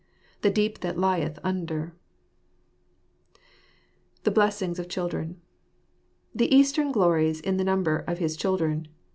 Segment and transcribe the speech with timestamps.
[0.41, 1.93] The deep that lieth under!"
[4.23, 5.39] The Blessings of Children.—
[6.33, 8.87] The Eastern glories in the number of his children.